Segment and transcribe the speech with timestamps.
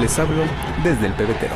[0.00, 0.44] Les hablo
[0.82, 1.54] desde el pebetero,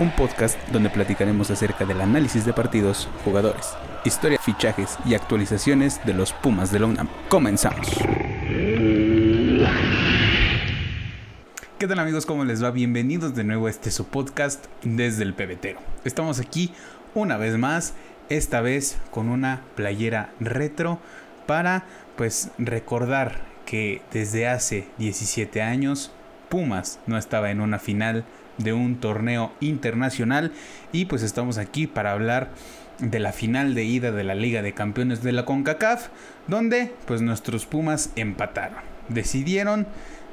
[0.00, 3.74] un podcast donde platicaremos acerca del análisis de partidos, jugadores,
[4.06, 7.10] historia, fichajes y actualizaciones de los Pumas de la UNAM.
[7.28, 7.86] Comenzamos.
[11.78, 12.24] ¿Qué tal amigos?
[12.24, 12.70] ¿Cómo les va?
[12.70, 15.78] Bienvenidos de nuevo a este su podcast desde el pebetero.
[16.04, 16.72] Estamos aquí
[17.14, 17.92] una vez más,
[18.30, 21.00] esta vez con una playera retro
[21.46, 21.84] para
[22.16, 26.12] pues recordar que desde hace 17 años
[26.54, 28.24] Pumas no estaba en una final
[28.58, 30.52] de un torneo internacional
[30.92, 32.50] y pues estamos aquí para hablar
[33.00, 36.10] de la final de ida de la Liga de Campeones de la CONCACAF
[36.46, 38.78] donde pues nuestros Pumas empataron.
[39.08, 39.88] Decidieron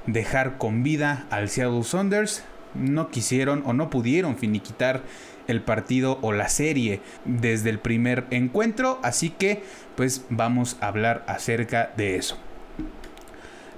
[0.06, 2.44] dejar con vida al Seattle Saunders,
[2.76, 5.02] no quisieron o no pudieron finiquitar
[5.48, 9.64] el partido o la serie desde el primer encuentro, así que
[9.96, 12.38] pues vamos a hablar acerca de eso.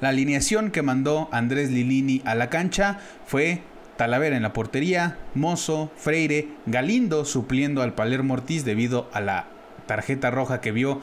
[0.04, 3.62] La alineación que mandó Andrés Lilini a la cancha fue
[3.96, 9.48] Talavera en la portería, Mozo, Freire, Galindo supliendo al Palermo Ortiz debido a la
[9.86, 11.00] tarjeta roja que vio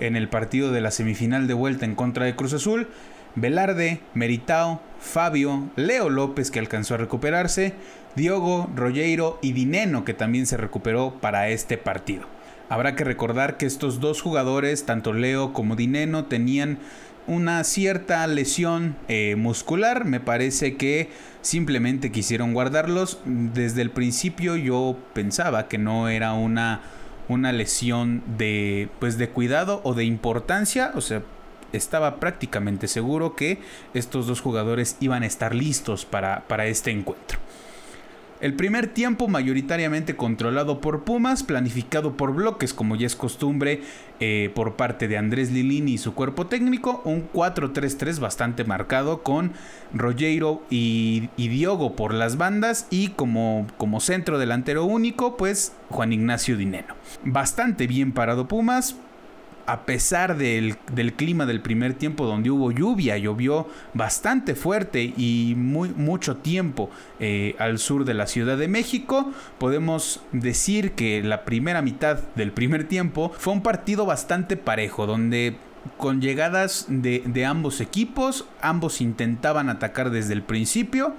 [0.00, 2.88] en el partido de la semifinal de vuelta en contra de Cruz Azul,
[3.36, 7.72] Velarde, Meritao, Fabio, Leo López que alcanzó a recuperarse,
[8.16, 12.26] Diogo, Rogueiro y Dineno que también se recuperó para este partido.
[12.68, 16.78] Habrá que recordar que estos dos jugadores, tanto Leo como Dineno, tenían
[17.26, 20.04] una cierta lesión eh, muscular.
[20.04, 23.20] Me parece que simplemente quisieron guardarlos.
[23.24, 26.80] Desde el principio yo pensaba que no era una,
[27.28, 30.92] una lesión de, pues de cuidado o de importancia.
[30.94, 31.22] O sea,
[31.72, 33.60] estaba prácticamente seguro que
[33.94, 37.38] estos dos jugadores iban a estar listos para, para este encuentro.
[38.42, 43.82] El primer tiempo mayoritariamente controlado por Pumas, planificado por bloques como ya es costumbre
[44.18, 49.52] eh, por parte de Andrés Lilini y su cuerpo técnico, un 4-3-3 bastante marcado con
[49.94, 56.56] Rogero y, Diogo por las bandas y como, como centro delantero único pues Juan Ignacio
[56.56, 56.96] Dineno.
[57.22, 58.96] Bastante bien parado Pumas,
[59.66, 60.76] a pesar del,
[61.16, 67.54] clima del primer tiempo donde hubo lluvia, llovió bastante fuerte y muy, mucho tiempo eh,
[67.58, 72.88] al sur de la Ciudad de México, podemos decir que la primera mitad del primer
[72.88, 75.56] tiempo fue un partido bastante parejo, donde
[75.96, 81.14] con llegadas de, de ambos equipos, ambos intentaban atacar desde el principio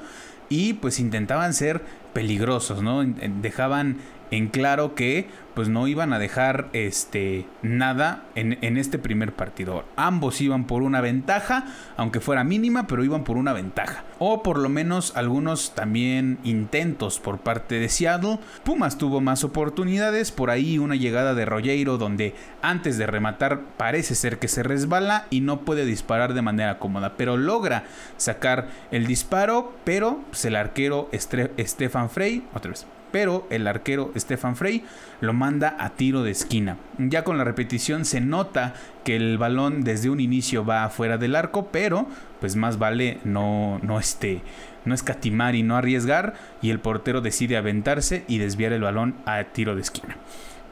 [0.50, 1.82] y pues intentaban ser
[2.14, 3.04] peligrosos, ¿no?
[3.04, 3.98] Dejaban
[4.34, 9.86] en claro que pues no iban a dejar este nada en, en, este primer partido.
[9.96, 14.04] Ambos iban por una ventaja, aunque fuera mínima, pero iban por una ventaja.
[14.18, 18.40] O por lo menos algunos también intentos por parte de Seattle.
[18.64, 22.34] Pumas tuvo más oportunidades, por ahí una llegada de Rogueiro donde
[22.64, 27.14] antes de rematar parece ser que se resbala y no puede disparar de manera cómoda,
[27.18, 27.84] pero logra
[28.18, 34.56] sacar el disparo, pero pues, el arquero Stefan Frey, otra vez, pero el arquero Stefan
[34.56, 34.84] Frey
[35.22, 36.78] lo manda a tiro de esquina.
[36.98, 41.36] Ya con la repetición se nota que el balón desde un inicio va afuera del
[41.36, 42.08] arco, pero
[42.42, 44.42] pues más vale no, no, este,
[44.84, 49.44] no escatimar y no arriesgar y el portero decide aventarse y desviar el balón a
[49.44, 50.18] tiro de esquina.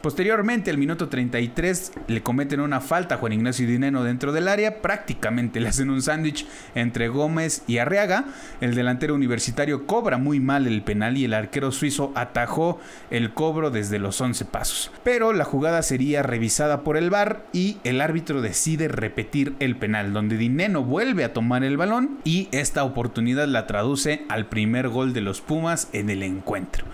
[0.01, 4.81] Posteriormente, al minuto 33, le cometen una falta a Juan Ignacio Dineno dentro del área.
[4.81, 8.25] Prácticamente le hacen un sándwich entre Gómez y Arriaga.
[8.61, 12.79] El delantero universitario cobra muy mal el penal y el arquero suizo atajó
[13.11, 14.91] el cobro desde los 11 pasos.
[15.03, 20.13] Pero la jugada sería revisada por el VAR y el árbitro decide repetir el penal,
[20.13, 25.13] donde Dineno vuelve a tomar el balón y esta oportunidad la traduce al primer gol
[25.13, 26.85] de los Pumas en el encuentro.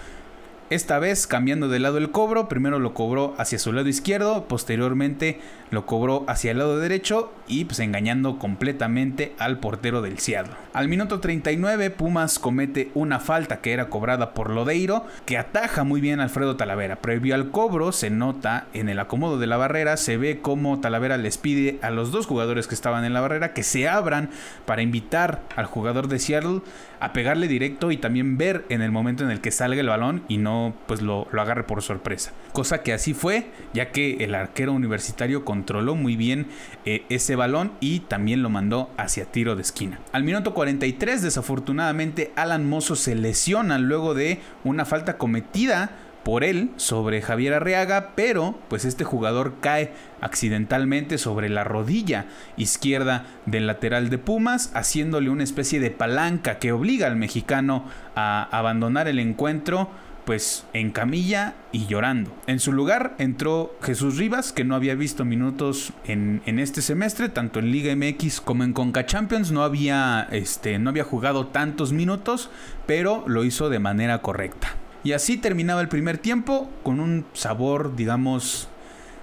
[0.69, 5.39] Esta vez cambiando de lado el cobro, primero lo cobró hacia su lado izquierdo, posteriormente
[5.72, 10.55] lo cobró hacia el lado derecho y pues engañando completamente al portero del Seattle.
[10.73, 16.01] Al minuto 39 Pumas comete una falta que era cobrada por Lodeiro que ataja muy
[16.01, 16.97] bien a Alfredo Talavera.
[16.97, 21.16] Previo al cobro se nota en el acomodo de la barrera, se ve como Talavera
[21.16, 24.31] les pide a los dos jugadores que estaban en la barrera que se abran
[24.66, 26.59] para invitar al jugador de Seattle
[27.00, 30.23] a pegarle directo y también ver en el momento en el que salga el balón
[30.28, 32.34] y no pues lo, agarre por sorpresa.
[32.53, 36.47] Cosa que así fue, ya que el arquero universitario controló muy bien
[36.85, 39.99] eh, ese balón y también lo mandó hacia tiro de esquina.
[40.11, 45.91] Al minuto 43 desafortunadamente Alan Mozo se lesiona luego de una falta cometida
[46.28, 52.26] por él sobre Javier Arriaga, pero pues este jugador cae accidentalmente sobre la rodilla
[52.58, 58.44] izquierda del lateral de Pumas, haciéndole una especie de palanca que obliga al mexicano a
[58.52, 59.90] abandonar el encuentro
[60.26, 62.35] pues en camilla y llorando.
[62.46, 67.59] En su lugar entró Jesús Rivas, que no había visto minutos en, este semestre, tanto
[67.59, 72.50] en Liga MX como en Conca Champions, no había, este, no había jugado tantos minutos,
[72.85, 74.76] pero lo hizo de manera correcta.
[75.08, 78.68] Y así terminaba el primer tiempo con un sabor, digamos,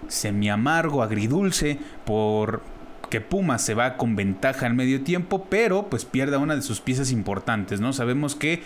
[0.08, 2.62] semi amargo, agridulce, por
[3.10, 6.80] que Pumas se va con ventaja al medio tiempo, pero pues pierde una de sus
[6.80, 7.92] piezas importantes, ¿no?
[7.92, 8.62] Sabemos que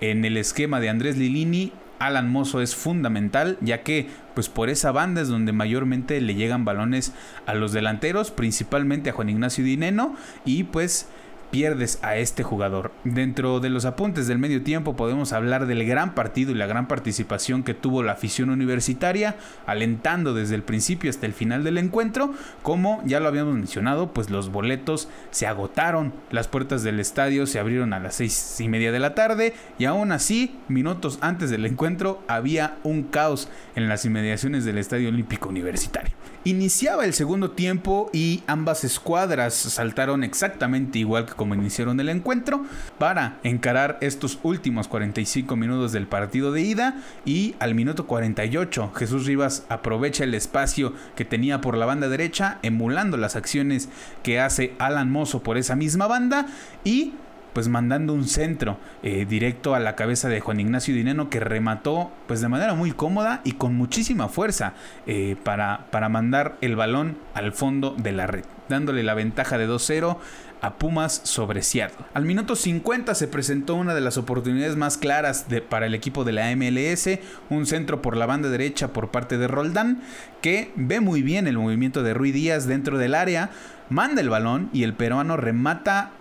[0.00, 4.92] en el esquema de Andrés Lilini Alan Mozo es fundamental, ya que pues por esa
[4.92, 7.12] banda es donde mayormente le llegan balones
[7.44, 10.16] a los delanteros, principalmente a Juan Ignacio Dineno
[10.46, 11.06] y pues
[11.52, 12.90] pierdes a este jugador.
[13.04, 16.88] Dentro de los apuntes del medio tiempo podemos hablar del gran partido y la gran
[16.88, 22.32] participación que tuvo la afición universitaria, alentando desde el principio hasta el final del encuentro.
[22.62, 27.58] Como ya lo habíamos mencionado, pues los boletos se agotaron, las puertas del estadio se
[27.58, 31.66] abrieron a las seis y media de la tarde y aún así, minutos antes del
[31.66, 36.14] encuentro, había un caos en las inmediaciones del Estadio Olímpico Universitario.
[36.44, 42.64] Iniciaba el segundo tiempo y ambas escuadras saltaron exactamente igual que como iniciaron el encuentro
[42.98, 49.26] para encarar estos últimos 45 minutos del partido de ida y al minuto 48 Jesús
[49.26, 53.88] Rivas aprovecha el espacio que tenía por la banda derecha emulando las acciones
[54.24, 56.46] que hace Alan Mozo por esa misma banda
[56.82, 57.12] y
[57.52, 62.10] pues mandando un centro eh, directo a la cabeza de Juan Ignacio Dineno que remató
[62.26, 64.74] pues de manera muy cómoda y con muchísima fuerza
[65.06, 69.68] eh, para, para mandar el balón al fondo de la red, dándole la ventaja de
[69.68, 70.18] 2-0
[70.62, 72.06] a Pumas sobre Seattle.
[72.14, 76.32] Al minuto 50 se presentó una de las oportunidades más claras para el equipo de
[76.32, 77.18] la MLS,
[77.50, 80.02] un centro por la banda derecha por parte de Roldán,
[80.40, 83.50] que ve muy bien el movimiento de Rui Díaz dentro del área,
[83.90, 86.12] manda el balón y el peruano remata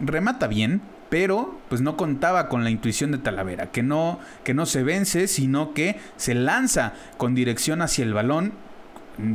[0.00, 4.64] remata bien, pero pues no contaba con la intuición de Talavera, que no, que no
[4.64, 8.52] se vence, sino que se lanza con dirección hacia el balón.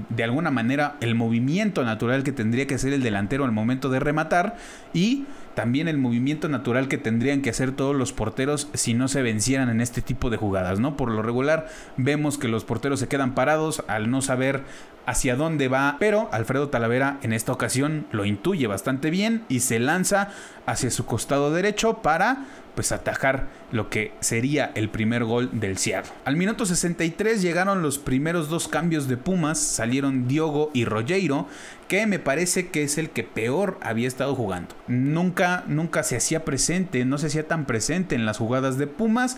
[0.09, 3.99] De alguna manera, el movimiento natural que tendría que hacer el delantero al momento de
[3.99, 4.55] rematar
[4.93, 9.21] y también el movimiento natural que tendrían que hacer todos los porteros si no se
[9.21, 10.97] vencieran en este tipo de jugadas, ¿no?
[10.97, 11.67] Por lo regular
[11.97, 14.63] vemos que los porteros se quedan parados al no saber
[15.05, 19.79] hacia dónde va, pero Alfredo Talavera en esta ocasión lo intuye bastante bien y se
[19.79, 20.29] lanza
[20.65, 26.11] hacia su costado derecho para pues atajar lo que sería el primer gol del Seattle.
[26.25, 31.47] Al minuto 63 llegaron los primeros dos cambios de Pumas, salieron Diogo y Rogero,
[31.87, 34.75] que me parece que es el que peor había estado jugando.
[34.87, 39.37] Nunca nunca se hacía presente, no se hacía tan presente en las jugadas de Pumas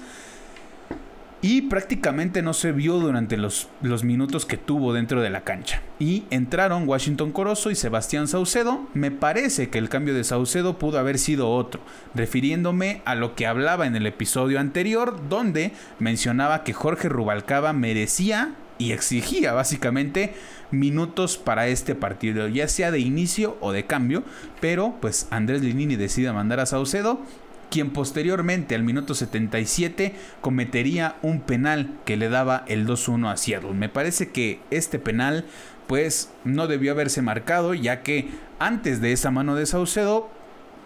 [1.42, 5.82] y prácticamente no se vio durante los, los, minutos que tuvo dentro de la cancha.
[6.00, 8.88] Y entraron Washington Corozo y Sebastián Saucedo.
[8.94, 11.82] Me parece que el cambio de Saucedo pudo haber sido otro,
[12.16, 18.56] refiriéndome a lo que hablaba en el episodio anterior, donde mencionaba que Jorge Rubalcaba merecía
[18.80, 20.34] y exigía básicamente
[20.72, 24.24] minutos para este partido, ya sea de inicio o de cambio,
[24.60, 27.22] pero pues Andrés Linini decide mandar a Saucedo
[27.70, 33.74] quien posteriormente al minuto 77 cometería un penal que le daba el 2-1 a Seattle.
[33.74, 35.46] Me parece que este penal
[35.88, 38.30] pues no debió haberse marcado ya que
[38.60, 40.30] antes de esa mano de Saucedo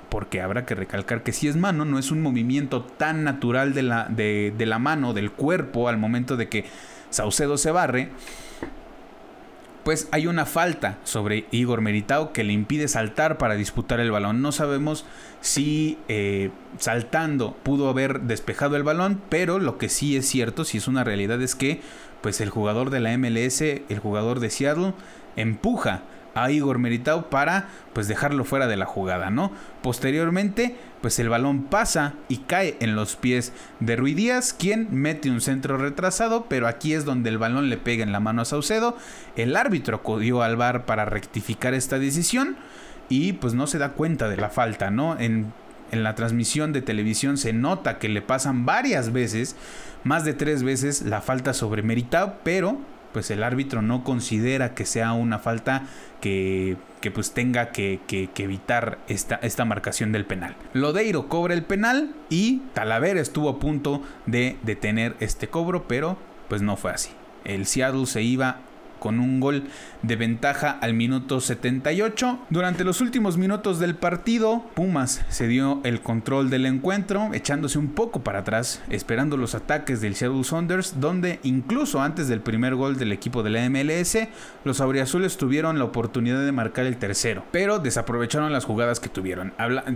[0.09, 3.83] porque habrá que recalcar que si es mano, no es un movimiento tan natural de
[3.83, 6.65] la, de, de la mano, del cuerpo, al momento de que
[7.09, 8.09] Saucedo se barre,
[9.83, 14.41] pues hay una falta sobre Igor Meritao que le impide saltar para disputar el balón.
[14.41, 15.05] No sabemos
[15.41, 20.77] si eh, saltando pudo haber despejado el balón, pero lo que sí es cierto, si
[20.77, 21.81] es una realidad, es que
[22.21, 24.93] pues el jugador de la MLS, el jugador de Seattle,
[25.35, 26.03] empuja
[26.35, 29.51] a Igor Meritao para pues dejarlo fuera de la jugada, ¿no?
[29.81, 35.29] Posteriormente, pues el balón pasa y cae en los pies de Rui Díaz, quien mete
[35.29, 38.45] un centro retrasado, pero aquí es donde el balón le pega en la mano a
[38.45, 38.95] Saucedo.
[39.35, 42.55] El árbitro acudió al bar para rectificar esta decisión
[43.09, 45.19] y pues no se da cuenta de la falta, ¿no?
[45.19, 45.51] En,
[45.91, 49.55] en la transmisión de televisión se nota que le pasan varias veces,
[50.03, 52.79] más de tres veces, la falta sobre Meritao, pero
[53.13, 55.83] pues el árbitro no considera que sea una falta
[56.19, 60.55] que, que pues tenga que, que, evitar esta, esta, marcación del penal.
[60.73, 66.61] Lodeiro cobra el penal y Talavera estuvo a punto de detener este cobro, pero pues
[66.61, 67.11] no fue así.
[67.43, 68.59] El Seattle se iba
[69.01, 69.63] con un gol
[70.03, 72.39] de ventaja al minuto 78.
[72.51, 77.87] Durante los últimos minutos del partido, Pumas se dio el control del encuentro, echándose un
[77.87, 82.95] poco para atrás, esperando los ataques del Seattle Saunders, donde incluso antes del primer gol
[82.95, 84.19] del equipo de la MLS,
[84.65, 89.51] los auriazules tuvieron la oportunidad de marcar el tercero, pero desaprovecharon las jugadas que tuvieron.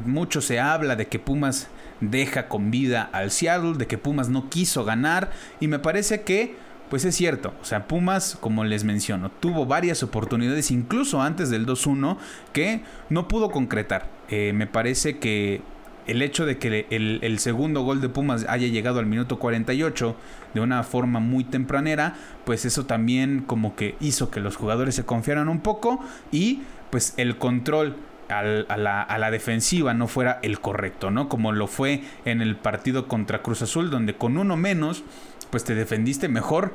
[0.05, 1.67] mucho se habla de que Pumas
[2.01, 6.64] deja con vida al Seattle, de que Pumas no quiso ganar y me parece que
[6.95, 11.65] pues es cierto, o sea, Pumas, como les menciono, tuvo varias oportunidades incluso antes del
[11.65, 12.15] 2-1
[12.53, 14.09] que no pudo concretar.
[14.29, 15.59] Eh, me parece que
[16.07, 20.15] el hecho de que el, el, segundo gol de Pumas haya llegado al minuto 48
[20.53, 25.03] de una forma muy tempranera, pues eso también como que hizo que los jugadores se
[25.03, 25.99] confiaran un poco
[26.31, 26.61] y
[26.91, 27.97] pues el control
[28.29, 31.29] a, la, defensiva no fuera el correcto, ¿no?
[31.29, 35.03] Como lo fue en el partido contra Cruz Azul, donde con uno menos,
[35.49, 36.73] pues te defendiste mejor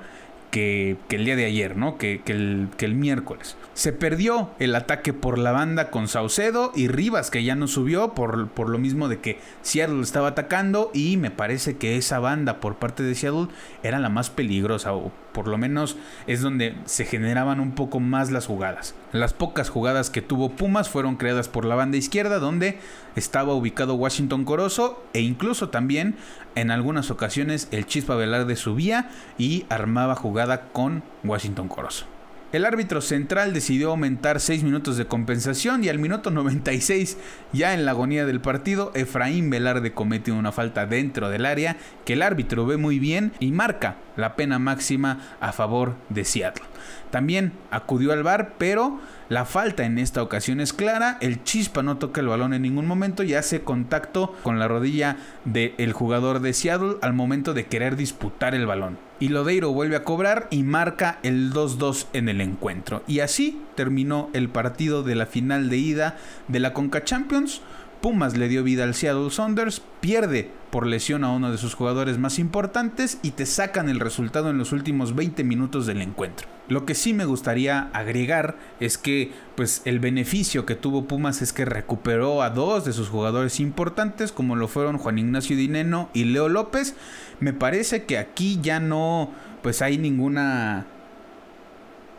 [0.51, 1.97] que, el día de ayer, ¿no?
[1.97, 3.57] Que, el, que, el, miércoles.
[3.75, 8.15] Se perdió el ataque por la banda con Saucedo y Rivas, que ya no subió
[8.15, 12.61] por, por lo mismo de que Seattle estaba atacando y me parece que esa banda
[12.61, 13.49] por parte de Seattle
[13.83, 14.93] era la más peligrosa
[15.33, 15.97] por lo menos
[16.27, 18.95] es donde se generaban un poco más las jugadas.
[19.13, 22.79] Las pocas jugadas que tuvo Pumas fueron creadas por la banda izquierda donde
[23.17, 26.17] estaba ubicado Washington Corozo e incluso también
[26.55, 32.20] en algunas ocasiones el Chispa Velarde subía y armaba jugada con Washington Corozo.
[32.53, 37.17] El árbitro central decidió aumentar 6 minutos de compensación y al minuto 96,
[37.53, 42.15] ya en la agonía del partido, Efraín Velarde comete una falta dentro del área que
[42.15, 46.65] el árbitro ve muy bien y marca la pena máxima a favor de Seattle.
[47.11, 51.19] También acudió al bar, pero la falta en esta ocasión es clara.
[51.21, 55.17] El Chispa no toca el balón en ningún momento y hace contacto con la rodilla
[55.45, 58.99] del jugador de Seattle al momento de querer disputar el balón.
[59.19, 63.03] Y Lodeiro vuelve a cobrar y marca el 2-2 en el encuentro.
[63.07, 66.17] Y así terminó el partido de la final de ida
[66.49, 67.61] de la Conca Champions
[68.01, 72.17] Pumas le dio vida al Seattle Saunders, pierde por lesión a uno de sus jugadores
[72.17, 76.49] más importantes y te sacan el resultado en los últimos 20 minutos del encuentro.
[76.71, 81.53] Lo que sí me gustaría agregar es que pues el beneficio que tuvo Pumas es
[81.53, 86.25] que recuperó a dos de sus jugadores importantes como lo fueron Juan Ignacio Dineno y
[86.25, 86.95] Leo López.
[87.41, 90.87] Me parece que aquí ya no pues hay ninguna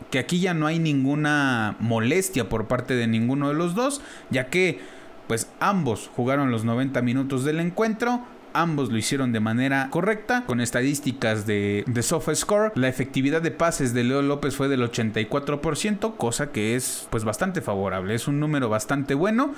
[0.10, 4.48] que aquí ya no hay ninguna molestia por parte de ninguno de los dos, ya
[4.50, 4.82] que
[5.28, 8.20] pues ambos jugaron los 90 minutos del encuentro.
[8.54, 12.72] Ambos lo hicieron de manera correcta, con estadísticas de, de SofaScore.
[12.76, 17.62] La efectividad de pases de Leo López fue del 84%, cosa que es pues bastante
[17.62, 18.14] favorable.
[18.14, 19.54] Es un número bastante bueno,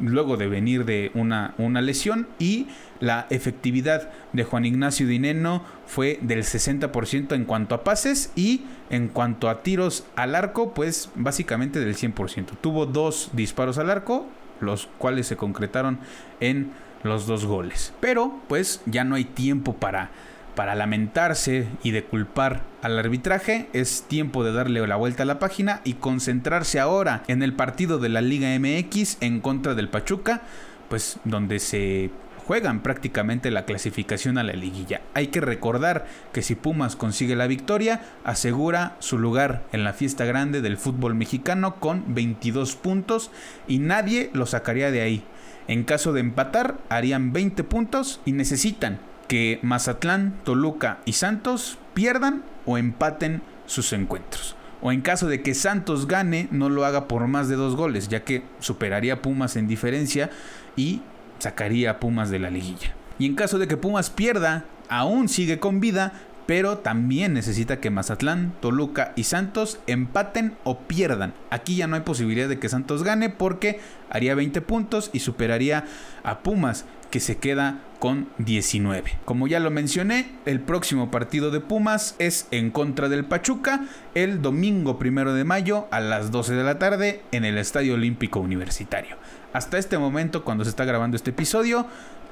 [0.00, 2.28] luego de venir de una, una lesión.
[2.38, 2.68] Y
[3.00, 9.08] la efectividad de Juan Ignacio Dineno fue del 60% en cuanto a pases y en
[9.08, 12.56] cuanto a tiros al arco, pues básicamente del 100%.
[12.60, 14.26] Tuvo dos disparos al arco,
[14.60, 15.98] los cuales se concretaron
[16.40, 17.92] en los dos goles.
[18.00, 20.10] Pero pues ya no hay tiempo para,
[20.54, 25.38] para lamentarse y de culpar al arbitraje, es tiempo de darle la vuelta a la
[25.38, 30.42] página y concentrarse ahora en el partido de la Liga MX en contra del Pachuca,
[30.88, 32.10] pues donde se
[32.48, 35.02] juegan prácticamente la clasificación a la liguilla.
[35.12, 40.24] Hay que recordar que si Pumas consigue la victoria, asegura su lugar en la fiesta
[40.24, 43.30] grande del fútbol mexicano con 22 puntos
[43.66, 45.24] y nadie lo sacaría de ahí.
[45.68, 48.98] En caso de empatar, harían 20 puntos y necesitan
[49.28, 54.56] que Mazatlán, Toluca y Santos pierdan o empaten sus encuentros.
[54.80, 58.08] O en caso de que Santos gane, no lo haga por más de dos goles,
[58.08, 60.30] ya que superaría a Pumas en diferencia
[60.74, 61.02] y
[61.38, 62.94] sacaría a Pumas de la liguilla.
[63.18, 66.12] Y en caso de que Pumas pierda, aún sigue con vida,
[66.48, 71.34] pero también necesita que Mazatlán, Toluca y Santos empaten o pierdan.
[71.50, 75.84] Aquí ya no hay posibilidad de que Santos gane porque haría 20 puntos y superaría
[76.22, 79.18] a Pumas que se queda con 19.
[79.26, 83.82] Como ya lo mencioné, el próximo partido de Pumas es en contra del Pachuca
[84.14, 88.40] el domingo primero de mayo a las 12 de la tarde en el Estadio Olímpico
[88.40, 89.18] Universitario.
[89.52, 91.86] Hasta este momento, cuando se está grabando este episodio,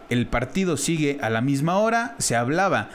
[0.08, 2.14] el partido sigue a la misma hora.
[2.18, 2.88] Se hablaba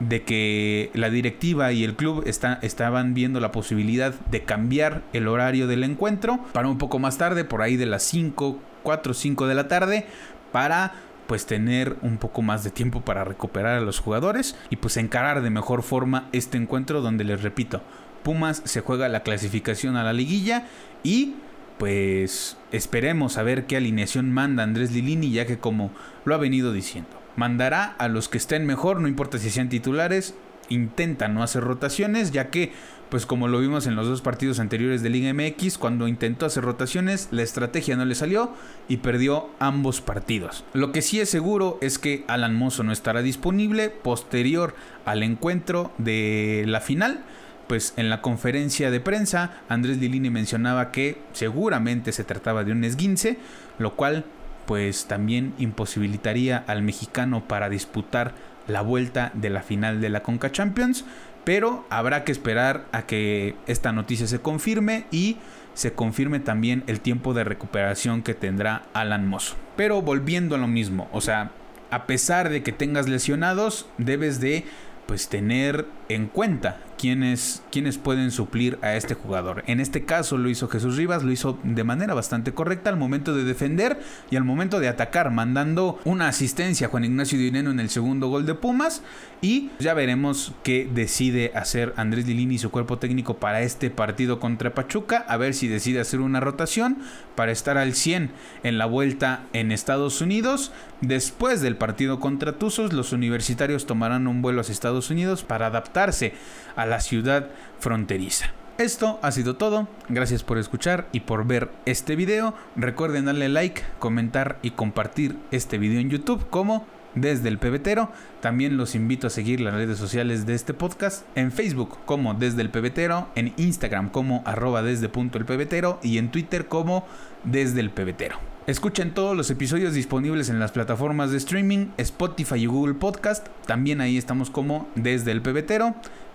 [0.00, 5.66] de que la directiva y el club estaban viendo la posibilidad de cambiar el horario
[5.66, 9.54] del encuentro para un poco más tarde, por ahí de las 5, 4, 5 de
[9.54, 10.06] la tarde,
[10.52, 10.92] para
[11.26, 15.42] pues tener un poco más de tiempo para recuperar a los jugadores y pues encarar
[15.42, 17.82] de mejor forma este encuentro donde les repito,
[18.22, 20.66] Pumas se juega la clasificación a la liguilla
[21.02, 21.34] y
[21.78, 25.90] pues esperemos a ver qué alineación manda Andrés Lilini, ya que como
[26.24, 30.34] lo ha venido diciendo, mandará a los que estén mejor, no importa si sean titulares,
[30.68, 32.72] intenta no hacer rotaciones, ya que,
[33.10, 36.64] pues como lo vimos en los dos partidos anteriores de Liga MX, cuando intentó hacer
[36.64, 38.52] rotaciones, la estrategia no le salió
[38.88, 40.64] y perdió ambos partidos.
[40.72, 44.74] Lo que sí es seguro es que Alan Mozo no estará disponible posterior
[45.04, 47.24] al encuentro de la final
[47.66, 52.84] pues en la conferencia de prensa Andrés Lilini mencionaba que seguramente se trataba de un
[52.84, 53.38] esguince,
[53.78, 54.26] lo cual
[54.66, 58.34] pues también imposibilitaría al mexicano para disputar
[58.66, 61.04] la vuelta de la final de la Conca Champions,
[61.44, 65.36] pero habrá que esperar a que esta noticia se confirme y
[65.74, 69.56] se confirme también el tiempo de recuperación que tendrá Alan Mosso.
[69.76, 71.50] Pero volviendo a lo mismo, o sea,
[71.90, 74.64] a pesar de que tengas lesionados, debes de
[75.06, 79.62] pues tener en cuenta quiénes, pueden suplir a este jugador.
[79.66, 83.34] En este caso lo hizo Jesús Rivas, lo hizo de manera bastante correcta al momento
[83.34, 87.80] de defender y al momento de atacar, mandando una asistencia a Juan Ignacio Dineno en
[87.80, 89.02] el segundo gol de Pumas.
[89.42, 94.40] Y ya veremos qué decide hacer Andrés Lilini y su cuerpo técnico para este partido
[94.40, 95.26] contra Pachuca.
[95.28, 96.98] A ver si decide hacer una rotación
[97.34, 98.30] para estar al 100
[98.62, 100.72] en la vuelta en Estados Unidos.
[101.02, 106.32] Después del partido contra Tuzos, los universitarios tomarán un vuelo a Estados Unidos para adaptarse
[106.76, 107.48] a la ciudad
[107.80, 108.52] fronteriza.
[108.78, 112.54] Esto ha sido todo, gracias por escuchar y por ver este video.
[112.76, 116.86] Recuerden darle like, comentar y compartir este video en YouTube como
[117.16, 118.12] desde el pebetero.
[118.40, 122.62] También los invito a seguir las redes sociales de este podcast en Facebook como desde
[122.62, 127.08] el pebetero, en Instagram como arroba desde punto el pebetero y en Twitter como
[127.42, 128.38] desde el pebetero.
[128.66, 133.48] Escuchen todos los episodios disponibles en las plataformas de streaming, Spotify y Google Podcast.
[133.66, 135.94] También ahí estamos como desde el pebetero.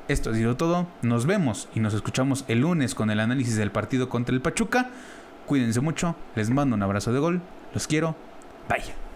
[0.09, 0.87] Esto ha sido todo.
[1.03, 4.89] Nos vemos y nos escuchamos el lunes con el análisis del partido contra el Pachuca.
[5.45, 6.15] Cuídense mucho.
[6.35, 7.41] Les mando un abrazo de gol.
[7.75, 8.15] Los quiero.
[8.67, 9.08] Bye.